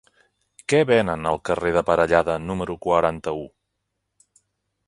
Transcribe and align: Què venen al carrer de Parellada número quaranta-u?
Què 0.71 0.77
venen 0.91 1.29
al 1.33 1.37
carrer 1.49 1.75
de 1.77 1.83
Parellada 1.91 2.39
número 2.49 2.79
quaranta-u? 2.87 3.47